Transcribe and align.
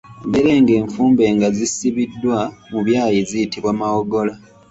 Emberenge 0.25 0.73
enfumbe 0.81 1.23
nga 1.35 1.47
zisibiddwa 1.57 2.37
mu 2.71 2.79
byayi 2.87 3.19
ziyitibwa 3.29 3.71
mawogola. 3.79 4.33